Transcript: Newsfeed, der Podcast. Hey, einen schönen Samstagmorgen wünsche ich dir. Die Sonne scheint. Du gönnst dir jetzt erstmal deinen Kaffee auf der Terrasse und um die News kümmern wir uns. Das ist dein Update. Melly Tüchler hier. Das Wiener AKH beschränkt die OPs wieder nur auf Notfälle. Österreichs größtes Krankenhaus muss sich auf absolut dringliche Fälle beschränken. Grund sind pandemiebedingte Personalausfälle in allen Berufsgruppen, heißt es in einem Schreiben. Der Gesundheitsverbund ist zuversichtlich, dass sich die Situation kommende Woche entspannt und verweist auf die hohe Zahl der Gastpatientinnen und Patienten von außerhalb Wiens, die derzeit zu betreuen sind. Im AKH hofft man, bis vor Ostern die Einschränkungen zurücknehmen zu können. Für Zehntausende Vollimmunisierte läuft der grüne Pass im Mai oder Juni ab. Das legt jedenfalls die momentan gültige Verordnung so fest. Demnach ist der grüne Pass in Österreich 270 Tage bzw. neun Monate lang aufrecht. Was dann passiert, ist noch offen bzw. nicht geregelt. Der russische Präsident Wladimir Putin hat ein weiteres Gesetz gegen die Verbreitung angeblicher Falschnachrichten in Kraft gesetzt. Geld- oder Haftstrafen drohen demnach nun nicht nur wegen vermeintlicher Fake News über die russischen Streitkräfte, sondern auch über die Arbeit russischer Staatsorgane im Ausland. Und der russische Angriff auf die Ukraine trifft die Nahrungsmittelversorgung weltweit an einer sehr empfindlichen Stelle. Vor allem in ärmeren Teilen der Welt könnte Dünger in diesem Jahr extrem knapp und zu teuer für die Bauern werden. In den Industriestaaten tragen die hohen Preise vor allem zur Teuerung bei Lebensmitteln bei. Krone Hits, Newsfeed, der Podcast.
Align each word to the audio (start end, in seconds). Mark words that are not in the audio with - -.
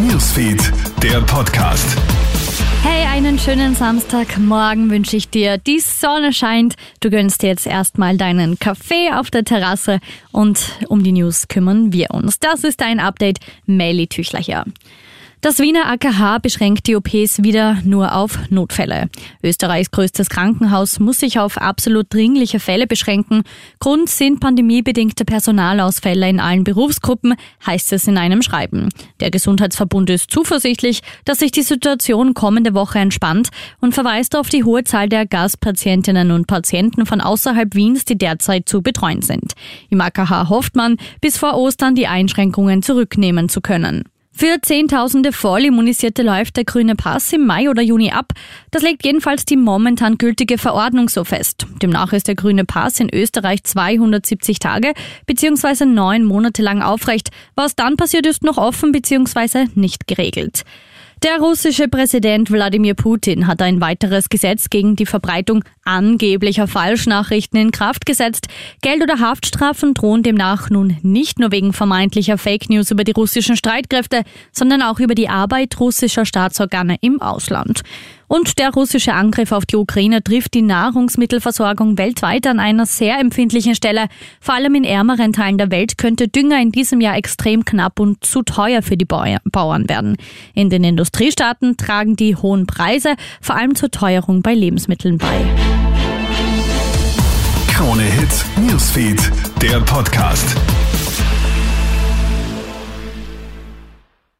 Newsfeed, 0.00 0.72
der 1.02 1.20
Podcast. 1.20 1.98
Hey, 2.82 3.04
einen 3.06 3.38
schönen 3.38 3.74
Samstagmorgen 3.74 4.90
wünsche 4.90 5.16
ich 5.16 5.28
dir. 5.28 5.58
Die 5.58 5.78
Sonne 5.78 6.32
scheint. 6.32 6.76
Du 7.00 7.10
gönnst 7.10 7.42
dir 7.42 7.48
jetzt 7.48 7.66
erstmal 7.66 8.16
deinen 8.16 8.58
Kaffee 8.58 9.10
auf 9.12 9.30
der 9.30 9.44
Terrasse 9.44 10.00
und 10.32 10.78
um 10.88 11.02
die 11.02 11.12
News 11.12 11.48
kümmern 11.48 11.92
wir 11.92 12.12
uns. 12.12 12.38
Das 12.38 12.64
ist 12.64 12.80
dein 12.80 12.98
Update. 12.98 13.40
Melly 13.66 14.06
Tüchler 14.06 14.40
hier. 14.40 14.64
Das 15.42 15.58
Wiener 15.58 15.86
AKH 15.86 16.40
beschränkt 16.40 16.86
die 16.86 16.96
OPs 16.96 17.42
wieder 17.42 17.78
nur 17.82 18.14
auf 18.14 18.38
Notfälle. 18.50 19.08
Österreichs 19.42 19.90
größtes 19.90 20.28
Krankenhaus 20.28 21.00
muss 21.00 21.20
sich 21.20 21.38
auf 21.38 21.56
absolut 21.56 22.12
dringliche 22.12 22.60
Fälle 22.60 22.86
beschränken. 22.86 23.44
Grund 23.78 24.10
sind 24.10 24.40
pandemiebedingte 24.40 25.24
Personalausfälle 25.24 26.28
in 26.28 26.40
allen 26.40 26.62
Berufsgruppen, 26.62 27.36
heißt 27.64 27.90
es 27.94 28.06
in 28.06 28.18
einem 28.18 28.42
Schreiben. 28.42 28.90
Der 29.20 29.30
Gesundheitsverbund 29.30 30.10
ist 30.10 30.30
zuversichtlich, 30.30 31.00
dass 31.24 31.38
sich 31.38 31.52
die 31.52 31.62
Situation 31.62 32.34
kommende 32.34 32.74
Woche 32.74 32.98
entspannt 32.98 33.48
und 33.80 33.94
verweist 33.94 34.36
auf 34.36 34.50
die 34.50 34.64
hohe 34.64 34.84
Zahl 34.84 35.08
der 35.08 35.24
Gastpatientinnen 35.24 36.32
und 36.32 36.48
Patienten 36.48 37.06
von 37.06 37.22
außerhalb 37.22 37.74
Wiens, 37.74 38.04
die 38.04 38.18
derzeit 38.18 38.68
zu 38.68 38.82
betreuen 38.82 39.22
sind. 39.22 39.54
Im 39.88 40.02
AKH 40.02 40.50
hofft 40.50 40.76
man, 40.76 40.98
bis 41.22 41.38
vor 41.38 41.56
Ostern 41.56 41.94
die 41.94 42.08
Einschränkungen 42.08 42.82
zurücknehmen 42.82 43.48
zu 43.48 43.62
können. 43.62 44.04
Für 44.32 44.58
Zehntausende 44.62 45.32
Vollimmunisierte 45.32 46.22
läuft 46.22 46.56
der 46.56 46.64
grüne 46.64 46.94
Pass 46.94 47.32
im 47.32 47.46
Mai 47.46 47.68
oder 47.68 47.82
Juni 47.82 48.12
ab. 48.12 48.32
Das 48.70 48.82
legt 48.82 49.04
jedenfalls 49.04 49.44
die 49.44 49.56
momentan 49.56 50.18
gültige 50.18 50.56
Verordnung 50.56 51.08
so 51.08 51.24
fest. 51.24 51.66
Demnach 51.82 52.12
ist 52.12 52.28
der 52.28 52.36
grüne 52.36 52.64
Pass 52.64 53.00
in 53.00 53.12
Österreich 53.12 53.64
270 53.64 54.58
Tage 54.60 54.94
bzw. 55.26 55.84
neun 55.84 56.24
Monate 56.24 56.62
lang 56.62 56.80
aufrecht. 56.80 57.30
Was 57.54 57.74
dann 57.74 57.96
passiert, 57.96 58.24
ist 58.24 58.42
noch 58.44 58.56
offen 58.56 58.92
bzw. 58.92 59.66
nicht 59.74 60.06
geregelt. 60.06 60.64
Der 61.22 61.36
russische 61.38 61.86
Präsident 61.86 62.50
Wladimir 62.50 62.94
Putin 62.94 63.46
hat 63.46 63.60
ein 63.60 63.82
weiteres 63.82 64.30
Gesetz 64.30 64.70
gegen 64.70 64.96
die 64.96 65.04
Verbreitung 65.04 65.62
angeblicher 65.84 66.66
Falschnachrichten 66.66 67.60
in 67.60 67.72
Kraft 67.72 68.06
gesetzt. 68.06 68.48
Geld- 68.80 69.02
oder 69.02 69.20
Haftstrafen 69.20 69.92
drohen 69.92 70.22
demnach 70.22 70.70
nun 70.70 70.96
nicht 71.02 71.38
nur 71.38 71.52
wegen 71.52 71.74
vermeintlicher 71.74 72.38
Fake 72.38 72.70
News 72.70 72.90
über 72.90 73.04
die 73.04 73.12
russischen 73.12 73.54
Streitkräfte, 73.54 74.22
sondern 74.50 74.80
auch 74.80 74.98
über 74.98 75.14
die 75.14 75.28
Arbeit 75.28 75.78
russischer 75.78 76.24
Staatsorgane 76.24 76.96
im 77.02 77.20
Ausland. 77.20 77.82
Und 78.32 78.60
der 78.60 78.70
russische 78.70 79.12
Angriff 79.12 79.50
auf 79.50 79.66
die 79.66 79.74
Ukraine 79.74 80.22
trifft 80.22 80.54
die 80.54 80.62
Nahrungsmittelversorgung 80.62 81.98
weltweit 81.98 82.46
an 82.46 82.60
einer 82.60 82.86
sehr 82.86 83.18
empfindlichen 83.18 83.74
Stelle. 83.74 84.06
Vor 84.40 84.54
allem 84.54 84.76
in 84.76 84.84
ärmeren 84.84 85.32
Teilen 85.32 85.58
der 85.58 85.72
Welt 85.72 85.98
könnte 85.98 86.28
Dünger 86.28 86.62
in 86.62 86.70
diesem 86.70 87.00
Jahr 87.00 87.16
extrem 87.16 87.64
knapp 87.64 87.98
und 87.98 88.24
zu 88.24 88.42
teuer 88.42 88.82
für 88.82 88.96
die 88.96 89.04
Bauern 89.04 89.88
werden. 89.88 90.16
In 90.54 90.70
den 90.70 90.84
Industriestaaten 90.84 91.76
tragen 91.76 92.14
die 92.14 92.36
hohen 92.36 92.68
Preise 92.68 93.16
vor 93.40 93.56
allem 93.56 93.74
zur 93.74 93.90
Teuerung 93.90 94.42
bei 94.42 94.54
Lebensmitteln 94.54 95.18
bei. 95.18 95.44
Krone 97.66 98.04
Hits, 98.04 98.44
Newsfeed, 98.60 99.18
der 99.60 99.80
Podcast. 99.80 100.56